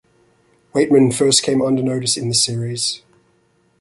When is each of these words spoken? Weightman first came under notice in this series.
Weightman 0.73 1.11
first 1.13 1.43
came 1.43 1.61
under 1.61 1.83
notice 1.83 2.17
in 2.17 2.27
this 2.29 2.43
series. 2.43 3.03